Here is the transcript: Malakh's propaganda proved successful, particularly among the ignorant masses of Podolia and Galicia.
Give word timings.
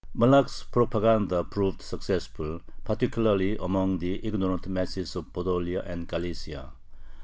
Malakh's 0.15 0.63
propaganda 0.63 1.43
proved 1.43 1.79
successful, 1.83 2.59
particularly 2.83 3.55
among 3.57 3.99
the 3.99 4.19
ignorant 4.25 4.65
masses 4.65 5.15
of 5.15 5.31
Podolia 5.31 5.83
and 5.85 6.07
Galicia. 6.07 6.71